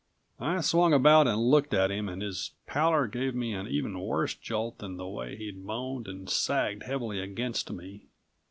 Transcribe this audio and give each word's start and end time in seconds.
I 0.39 0.61
swung 0.61 0.93
about 0.93 1.27
and 1.27 1.37
looked 1.39 1.75
at 1.75 1.91
him, 1.91 2.09
and 2.09 2.23
his 2.23 2.55
pallor 2.65 3.05
gave 3.05 3.35
me 3.35 3.53
an 3.53 3.67
even 3.67 3.99
worse 3.99 4.33
jolt 4.33 4.79
than 4.79 4.97
the 4.97 5.05
way 5.05 5.35
he'd 5.37 5.63
moaned 5.63 6.07
and 6.07 6.27
sagged 6.27 6.81
heavily 6.81 7.19
against 7.19 7.69
me. 7.69 8.07